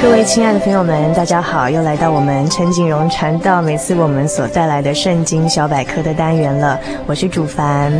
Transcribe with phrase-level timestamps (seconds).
[0.00, 6.78] 各位亲爱的朋友们，大家好，又来到我们陈景荣传道每次我们所带来的圣经小百科的单元了。
[7.06, 7.92] 我是主凡，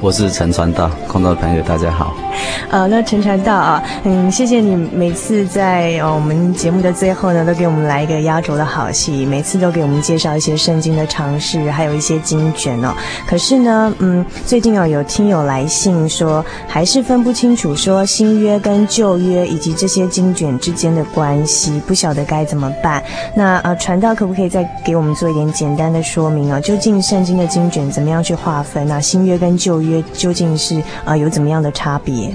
[0.00, 2.15] 我是陈传道，空中的朋友大家好。
[2.70, 12.92] 呃，那陈传道啊，嗯，谢谢你每次在呃我们节目的最后呢，都给我们来一个压轴的好戏，每次都给我们介绍一些圣经的常识，还有一些经卷哦。
[13.26, 23.02] 可是呢，嗯，最近啊有听友来信说，还是分不清楚说新约跟旧约以及这些经卷之间的关系，不晓得该怎么办。
[23.34, 26.60] 那呃，传道可不可以再给我们做一点简单的说明啊？
[26.60, 28.86] 究竟圣经的经卷怎么样去划分？
[28.88, 32.25] 那新约跟旧约究竟是呃有怎么样的差别？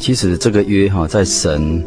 [0.00, 1.84] 其实这个约哈，在神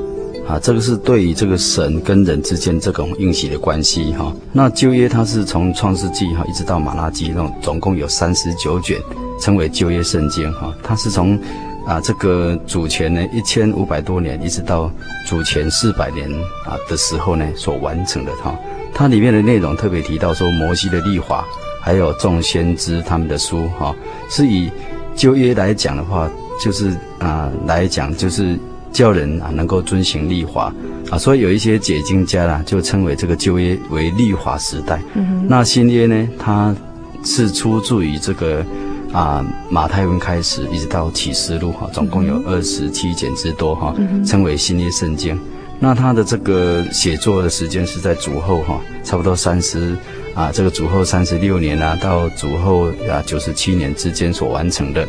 [0.48, 4.32] 啊，这个是对于这个神跟人之间这种应许的关系哈。
[4.52, 9.02] 那旧约它是从创世纪哈一直到马拉基那种，总共有三十九卷，
[9.42, 10.72] 称为旧约圣经哈。
[10.84, 11.40] 它是从
[11.88, 14.92] 啊这个主前呢一千五百多年，一直到
[15.28, 16.32] 主前四百年
[16.68, 18.56] 啊的时候呢所完成的哈。
[18.94, 21.44] 它里面的内容特别提到说，摩西的律法，
[21.82, 23.96] 还有众先知他们的书哈，
[24.30, 24.70] 是以
[25.16, 26.30] 旧约来讲的话。
[26.62, 28.58] 就是啊、呃，来讲就是
[28.92, 30.74] 叫人啊能够遵行律法
[31.10, 35.02] 啊，所以有一些解经家啦，就称为这个旧约为律法时代。
[35.16, 35.48] 嗯哼。
[35.48, 36.76] 那新约呢，它
[37.24, 38.64] 是出自于这个
[39.12, 43.96] 啊马太文开始，一直到启示录哈，总共有二十七卷之多哈，
[44.26, 45.40] 称为新约圣经。
[45.80, 49.98] 那他的这个写作的时间是在主后哈，差不多三十
[50.34, 55.06] 啊，这个主后三十六年啊，到主后啊九十七年之间所完成的。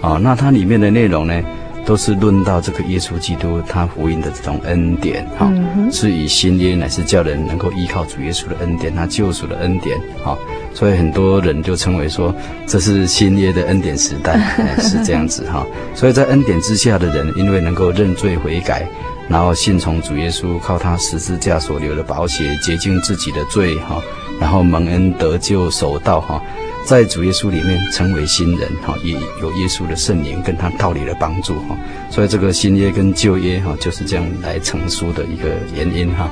[0.00, 1.42] 啊，那它里面的内容呢，
[1.84, 10.36] 都是论到这个耶稣基督他福音的这种恩典，哈、嗯，是以新约乃是叫人能够依靠主耶稣的恩典，他救赎的恩典，哈，
[10.74, 12.34] 所以很多人就称为说
[12.66, 14.38] 这是新约的恩典时代，
[14.78, 15.66] 是这样子哈。
[15.94, 18.86] 所以在恩典之下的人，因为能够认罪悔改，
[19.28, 24.02] 然后信从主耶稣，靠他十字架所留的宝血洁净自己的罪，哈，
[24.40, 26.42] 然后蒙恩得救守道，哈。
[26.86, 31.76] 在主耶稣里面成为新人哈，也有耶稣的圣灵跟他道理的帮助哈，
[32.10, 36.30] 所以这个新约跟旧约哈就是这样来成书的一个原因哈。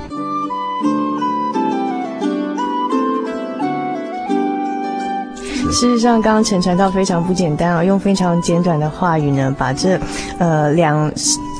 [5.72, 9.98] 事实上，刚刚陈传道非常不简单啊，用非常简短的话语呢，把这
[10.38, 11.12] 呃两。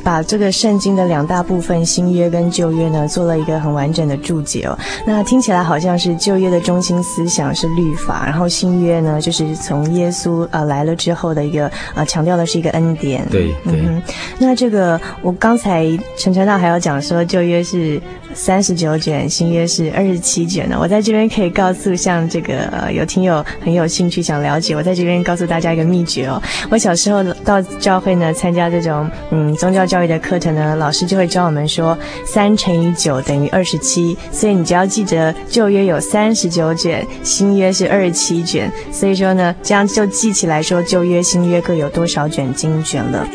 [0.04, 4.78] 把这个圣经的两大部分新约跟旧约呢，做了一个很完整的注解哦。
[5.06, 13.26] 那听起来好像是旧约的中心思想是律法，然后新约呢，就是从耶稣呃来了之后的一个呃强调的是一个恩典。
[13.30, 13.80] 对对。
[13.80, 14.02] 嗯，
[14.38, 15.86] 那这个我刚才
[16.18, 18.00] 陈传道还要讲说旧约是
[18.34, 20.76] 三十九卷，新约是二十七卷呢。
[20.78, 26.42] 我在这边可以告诉像这个呃有听友很有兴趣想了解，我在这边告诉大家一个秘诀哦。
[26.70, 29.84] 我小时候到教会呢参加这种嗯宗教。
[29.84, 31.96] 教育的课程呢，老师就会教我们说，
[32.26, 43.28] 三乘以九等于二十七，所以你只要记得旧约有三十九卷，新约是二十七卷，所以说呢，这样就记起来说旧约、新约各有多少卷经卷了。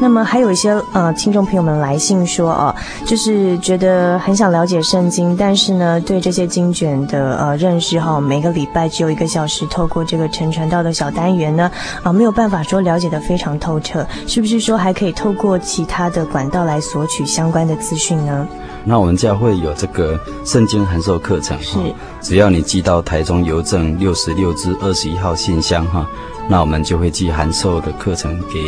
[0.00, 2.74] 那么还有一些呃听众朋友们来信说哦，
[3.06, 11.70] 就是觉得很想了解圣经，但是呢对这些经卷的呃认识哈、哦，每个礼拜只有一个小时，透过这个陈传道的小单元呢
[12.02, 18.46] 啊、呃、没有办法说了解得非常透彻，是不是说还可以透过其他的管道来索取相关的资讯呢？
[18.84, 21.78] 那我们教会有这个圣经函授课程，是
[22.20, 26.06] 只要你寄到台中邮政六十六支二十一号信箱哈，
[26.48, 28.60] 那我们就会寄函授的课程给。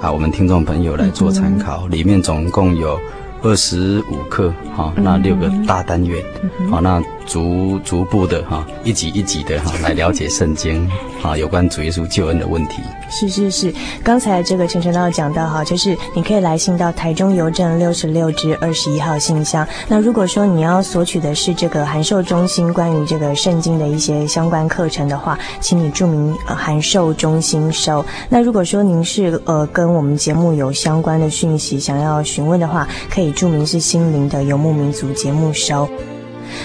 [0.00, 2.98] 啊，我们听众朋友来做参考，里面总共有
[3.42, 6.24] 二十五课，哈，那六个大单元，
[6.70, 10.90] 好，那逐逐步的哈，一级一级的哈 来了解圣经
[11.22, 12.82] 啊，有关主耶稣救恩的问题。
[13.08, 13.72] 是是是，
[14.02, 19.66] 刚才这个陈传道讲到哈，就是你可以来信到台中邮政六十六至二十一号信箱。
[19.86, 28.04] 那如果说你要索取的是这个函授中心关于这个圣经的一些相关课程的话，请你注明呃函授中心收。
[28.28, 35.88] 那如果说您是呃跟我们节目有相关的讯息想要询问的话，可以注明是心灵的游牧民族节目收。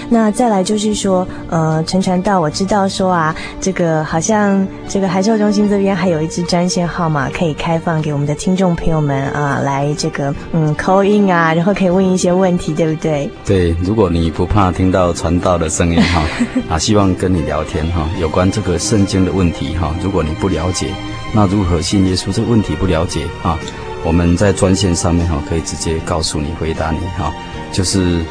[0.08, 13.30] 那再来就是说，呃，陈传道，我知道说啊，这个好像这个函授中心这边还有一支专线号码可以开放给我们的听众朋友们啊，来这个嗯 call in 啊，然后可以问一些问题，对不对？
[13.44, 16.22] 对，如果你不怕听到传道的声音哈，
[16.70, 20.88] 啊，希望跟你聊天哈，有关这个圣经的问题哈，如果你不了解，
[21.34, 23.58] 那如何信耶稣这个问题不了解啊，
[24.04, 27.32] 我们在专线上面哈，可以直接告诉你回答你哈，
[27.72, 28.22] 就是。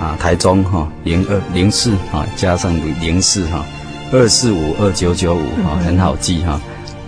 [0.00, 3.64] 啊，台中哈零二零四啊加上零四哈
[4.12, 6.60] 二四五二九九五哈很好记哈，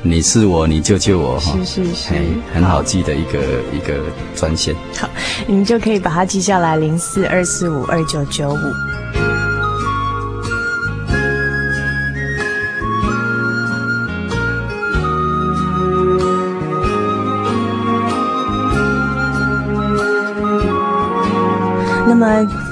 [0.02, 2.14] 你是我你救救我哈，是是是，
[2.52, 3.38] 很好记的一个
[3.72, 4.02] 一个
[4.34, 4.74] 专线。
[4.98, 5.08] 好，
[5.46, 8.89] 你们就可以把它记下来，零四二四五二九九五。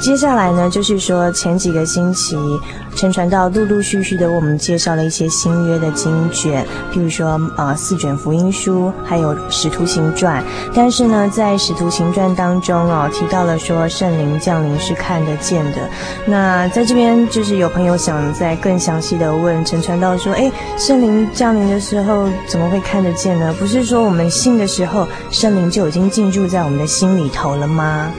[0.00, 2.36] 接下来呢，就是说前几个星期，
[2.96, 10.42] 陈传道陆陆续续的为我们介绍了一些新约的经卷，譬如说啊、四卷福音书，还有使徒行传。
[10.74, 15.90] 但是呢，在使徒行传当中哦，提到了说圣灵降临是看得见的。
[16.26, 23.52] 那在这边就是有朋友想再更详细的问陈传道说，哎，圣灵降临的时候怎么会看得见呢？
[23.58, 28.10] 不是说我们信的时候，圣灵就已经进驻在我们的心里头了吗？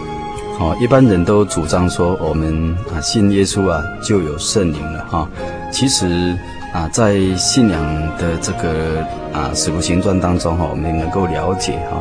[0.59, 5.25] 哦，一般人都主张说，我们啊信耶稣啊就有圣灵了哈。
[5.71, 6.37] 其实
[6.73, 9.01] 啊，在信仰的这个
[9.31, 11.97] 啊使徒行传当中哈，我们能够了解哈，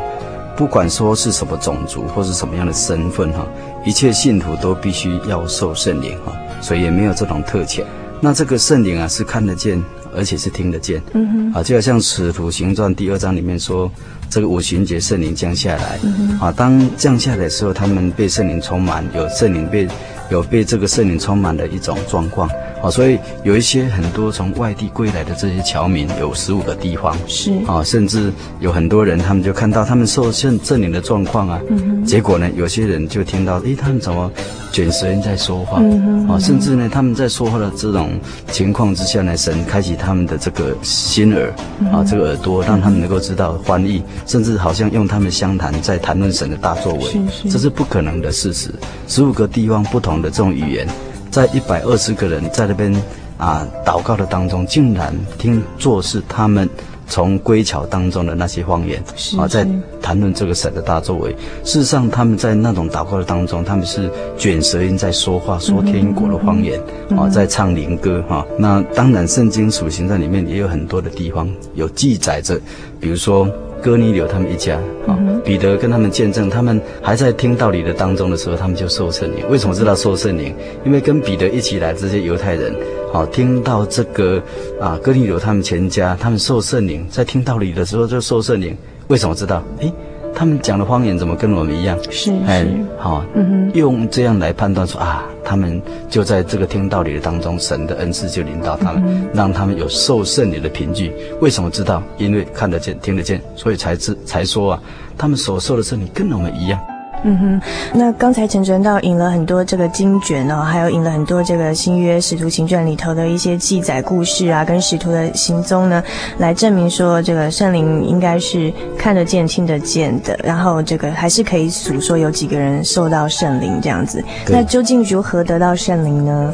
[0.57, 3.47] 不管说是什么种族或是什么样的身份哈，
[3.85, 7.87] 一切信徒都必须要受圣灵哈，所以也没有这种特权。
[8.21, 9.83] 那这个圣灵啊是看得见，
[10.15, 11.03] 而且是听得见。
[11.13, 13.91] 嗯哼，啊，就好像使徒行传第二章里面说。
[14.31, 19.89] 这个五旬节圣灵降下来，嗯、啊，当降下来的时候，他们被圣灵充满，有圣灵被
[20.31, 22.49] 有被这个圣灵充满的一种状况。
[22.81, 31.61] 啊，所以有一些很多从外地归来的这些侨民，有十五个地方是啊，甚至有很多人，他们就看到他们受圣圣灵的状况啊。
[31.71, 34.31] 嗯、结果呢，有些人就听到，诶，他们怎么
[34.71, 35.81] 卷舌音在说话？
[35.81, 38.13] 嗯、啊，甚至呢，他们在说话的这种
[38.53, 41.53] 情况之下呢，神开启他们的这个心耳
[41.93, 48.71] 啊，这个耳朵，让他们能够知道翻译，甚至好像用他们相谈，在谈论神的大作为，是是这是不可能的事实。
[49.09, 50.87] 十五个地方不同的这种语言。
[51.31, 52.91] 在一百二十个人在那边
[53.37, 56.69] 啊祷告的当中，竟然听作是他们
[57.07, 59.03] 从归侨当中的那些方言
[59.39, 59.67] 啊，在
[60.01, 61.31] 谈论这个神的大作为。
[61.65, 66.81] 事实上，他们在那种祷告的当中，他们是卷舌音在说话，说天国的方言
[67.17, 68.45] 啊，在唱灵歌哈。
[68.59, 72.59] 那当然，圣经属行在里面也有很多的地方有记载着，
[72.99, 73.47] 比如说。
[73.83, 74.77] 哥尼流他们一家，
[75.07, 79.45] 啊，彼得跟他们见证，他们还在听道理的当中的时候，他们就受圣灵。
[79.49, 80.55] 为什么知道受圣灵？
[80.85, 82.75] 因为跟彼得一起来这些犹太人，
[83.13, 84.43] 好听到这个
[84.81, 88.77] 啊，哥尼流他们全家，他们受圣灵，在听道理的时候就受圣灵。
[89.09, 89.63] 为什么知道？
[89.81, 89.93] 诶。
[90.39, 91.99] 他们讲的方言怎么跟我们一样？
[92.13, 92.65] 是，哎，
[92.97, 101.13] 好，嗯哼，用这样来判断说啊，他们就在这个听道理的当中，神的恩赐就领导他们，嗯、让他们有受圣灵的凭据。
[101.41, 102.01] 为什么知道？
[102.19, 104.83] 因为看得见、听得见，所以才知才说啊，
[105.17, 106.79] 他们所受的圣灵跟我们一样。
[107.25, 107.61] 嗯哼，
[107.93, 116.03] 那刚才陈传道引了很多这个经卷哦，还有引了很多这个新约使徒行传里头的一些记载故事啊，跟使徒的行踪呢，
[116.39, 120.39] 来证明说这个圣灵应该是看得见、听得见的。
[120.45, 124.23] 然后这个还是可以数说有几个人受到圣灵这样子。
[124.47, 126.53] 那究竟如何得到圣灵呢？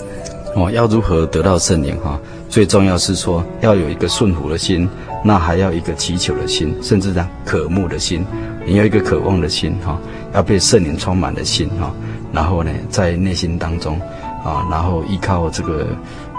[0.57, 2.19] 哦，要如何得到圣灵哈？
[2.49, 4.89] 最重要是说要有一个顺服的心，
[5.25, 8.25] 那还要一个祈求的心，甚至讲渴慕的心。
[8.65, 9.99] 你要一个渴望的心哈。
[10.35, 11.91] 要被圣灵充满的心哈，
[12.33, 13.99] 然后呢，在内心当中
[14.45, 15.87] 啊，然后依靠这个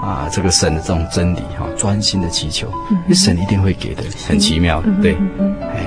[0.02, 2.68] 啊，这个神的这种真理哈，专心的祈求，
[3.14, 5.16] 神一定会给的，很奇妙的，对，
[5.62, 5.86] 哎。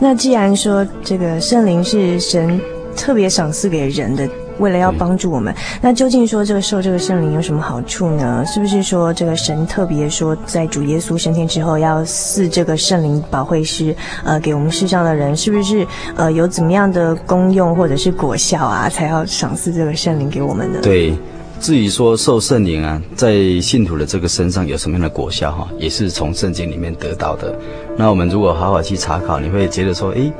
[0.00, 2.60] 那既然说这个圣灵是神
[2.96, 4.28] 特别赏赐给人的。
[4.58, 8.44] 为了要帮助我们，那究竟说这个受这个圣灵有什么好处呢？
[8.46, 13.94] 是不是说这个神特别说在主耶稣升天之后要赐这个圣灵保惠师，
[14.24, 20.78] 呃，给我们世上的人，是不是呃有怎么样的功用或者是果效啊，才要赏赐这个圣灵给我们呢？
[20.82, 21.14] 对，
[21.60, 27.54] 至于说受圣灵啊，在信徒的这个身上有什么样的果效哈，也是从圣经里面得到的。
[27.96, 30.32] 那我们如果好好去查考，你会觉得说，诶，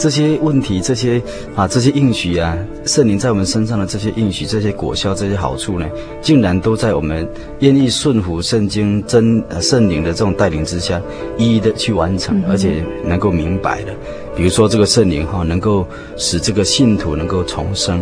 [0.00, 1.22] 这些问题，这些
[1.54, 5.86] 啊，这些应许啊，圣灵在我们身上的这些应许、这些果效、这些好处呢，
[6.22, 7.28] 竟然都在我们
[7.58, 10.98] 愿意顺服圣经真圣灵的这种带领之下，
[11.36, 13.94] 一一的去完成，而且能够明白的。
[14.34, 18.00] 比如说这个圣灵哈，能够使这个信徒能够重生。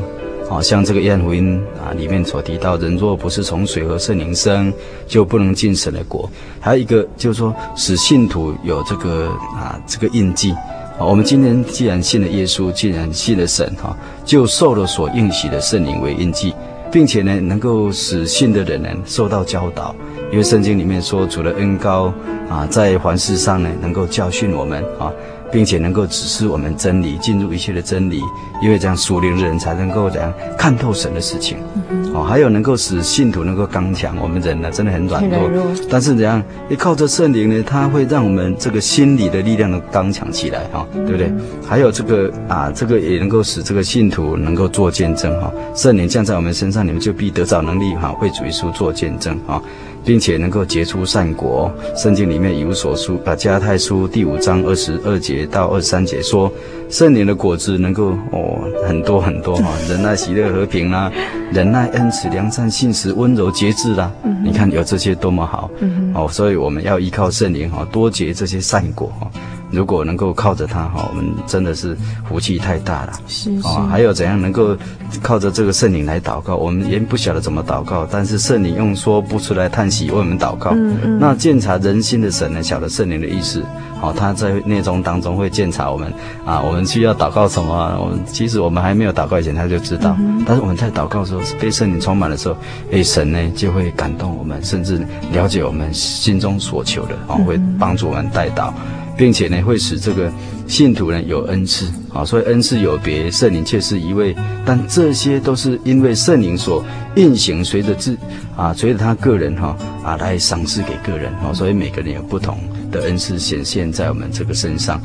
[0.49, 4.73] 啊像这个约翰福音啊里面所提到，人若不是从水和圣灵生，
[5.09, 6.31] 就不能进神的国。
[6.61, 9.27] 还有一个就是说，使信徒有这个
[9.57, 10.55] 啊这个印记。
[11.01, 16.53] 我们今天既然信了耶稣，既然信了神，哈，就受了所应许的圣灵为印记，
[16.91, 19.95] 并且呢，能够使信的人呢受到教导。
[20.31, 22.13] 因为圣经里面说，除了恩高
[22.51, 25.11] 啊，在凡事上呢，能够教训我们啊。
[25.53, 28.21] 并且能够指示我们真理，进入一切的真理，
[28.63, 31.59] 因为这样属灵的人才能够这样看透神的事情。
[31.91, 34.17] 嗯、哦，还有能够使信徒能够刚强。
[34.21, 36.43] 我们人呢，真的很软弱，弱但是怎样？
[36.69, 41.29] 你靠着圣灵呢，他会让我们这个心理的力量能刚强起来，哈、哦，对不对？
[41.29, 45.75] 嗯、还有这个啊，这个也能够使这个信徒能够做见证，哈、哦。
[45.75, 49.63] 圣灵降在我们身上，你们就必得着能力，哈、哦，为主耶稣做见证，哈、哦。
[50.09, 56.51] 并且能够结出善果，圣经里面有所书，把加泰书第五章二十二节到二十三节说，
[56.89, 61.13] 圣灵的果子能够哦很多很多哈， 忍耐、喜乐、和平啦，
[61.53, 64.11] 忍耐、恩慈、良善、信实、温柔、节制啦，
[64.43, 65.71] 你看有这些多么好，
[66.15, 69.31] 哦，所以我们要依靠圣灵哈，多结这些善果哈。
[69.71, 71.97] 如果能够靠着他哈，我们真的是
[72.29, 73.13] 福气太大了。
[73.27, 74.77] 是啊，哦，还有怎样能够
[75.23, 76.57] 靠着这个圣灵来祷告？
[76.57, 80.71] 我们也不晓得怎么祷告，但是圣灵用说不出来叹息为我们祷告。
[80.73, 81.19] 嗯嗯。
[81.19, 83.63] 那鉴察人心的神呢，晓得圣灵的意思。
[84.01, 86.13] 好，哦，他在内中当中会鉴察我们
[86.47, 87.99] 啊，我们需要祷告什么？
[88.01, 90.17] 我们其实我们还没有祷告以前，他就知道。
[90.21, 92.57] 嗯，但是我们在祷告的时候，被圣灵充满的时候，
[92.93, 98.73] 哎，神呢就会感动我们，甚至了解我们心中所求的，啊，哦，会帮助我们带到。
[99.19, 100.33] 并且呢，会使这个
[100.69, 104.35] 信徒呢有恩赐啊，所以恩赐有别，圣灵却是一位。
[104.65, 106.85] 但这些都是因为圣灵所
[107.17, 108.17] 运行，随着自
[108.57, 112.61] 啊，随着他个人哈啊来赏赐给个人哦，所以每个人有不同
[112.93, 115.03] 的恩赐显现在我们这个身上，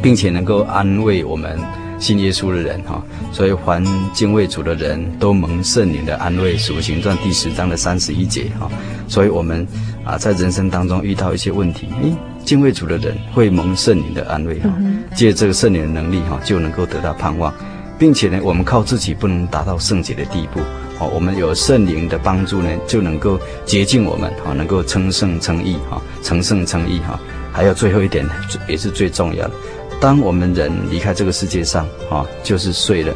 [0.00, 1.58] 并且能够安慰我们
[1.98, 3.02] 信耶稣的人哈。
[3.32, 8.70] 所以凡敬畏主的人都蒙圣灵的安慰，使徒行传第十章的三十一节哈。
[9.08, 9.66] 所以我们
[10.04, 12.12] 啊在人生当中遇到一些问题，诶
[12.44, 14.70] 敬畏主的人会蒙圣灵的安慰哈，
[15.14, 17.52] 借这个圣灵的能力哈，就能够得到盼望，
[17.98, 20.60] 并且呢，我们靠自己不能达到圣洁的地步
[20.98, 27.18] 哦，我们有圣灵的帮助呢，就能够洁净我们哈，能够称圣称义哈，成圣称义哈。
[27.52, 28.26] 还有最后一点
[28.68, 29.54] 也是最重要的，
[30.00, 33.14] 当我们人离开这个世界上哈，就是睡了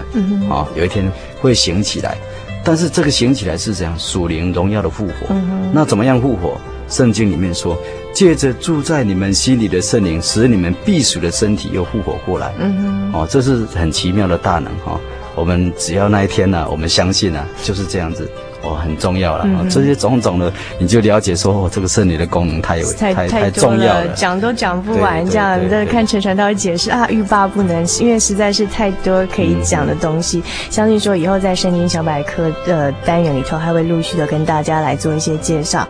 [0.50, 2.18] 啊，有一天会醒起来，
[2.62, 3.98] 但是这个醒起来是怎样？
[3.98, 5.34] 属灵荣耀的复活，
[5.72, 6.60] 那怎么样复活？
[6.88, 7.76] 圣经里面说，
[8.12, 12.52] 借着住在你们心里的圣灵，使你们避暑的身体又复活过来。
[12.58, 15.00] 嗯哼，哦，这是很奇妙的大能哈、哦。
[15.34, 18.30] 我们只要那一天呢、啊，我们相信啊，就是这样子。
[18.64, 19.44] 哦，很重要了。
[19.46, 25.24] 嗯、这些种种的，你就了解说，哦，这个圣灵的功能太有太太，太重要了，讲都讲不完。
[25.28, 30.38] 这样，再看陈传道解释啊，欲罢不能，因为实在是太多可以讲的东西。
[30.38, 35.86] 嗯、相信说以后在圣经小百科的单元里头，还会陆续的跟大家来做一些介绍。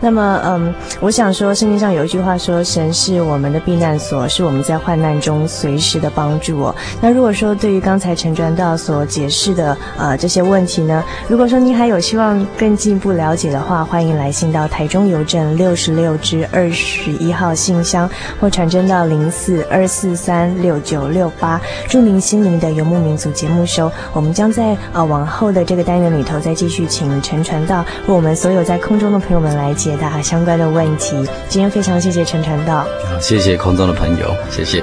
[0.00, 6.74] 那么，嗯，我想说，圣经上有一句话说，神是我们的避难所，是我们在患难中随时的帮助哦。
[7.00, 18.08] 那如果说对于刚才陈传道所解释的呃这些问题呢，如果说您还有希希望更进一步了解的话，欢迎来信到台中邮政六十六支二十一号信箱，
[18.40, 23.92] 或传真到零四二四三六九六八，祝您心灵的游牧民族节目收。
[24.14, 31.22] 我们将在呃往后的这个单元里头再继续请陈传道为我们所有在空中的朋友们来解答相关的问题。
[31.50, 32.86] 今天非常谢谢陈传道，
[33.20, 34.82] 谢谢空中的朋友，谢谢。